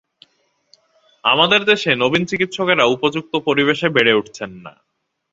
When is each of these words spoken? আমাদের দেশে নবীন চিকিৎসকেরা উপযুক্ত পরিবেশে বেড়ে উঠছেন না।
আমাদের 1.23 1.61
দেশে 1.65 1.91
নবীন 1.95 2.23
চিকিৎসকেরা 2.25 2.83
উপযুক্ত 2.85 3.33
পরিবেশে 3.47 3.87
বেড়ে 3.89 4.13
উঠছেন 4.13 4.51
না। 4.65 4.73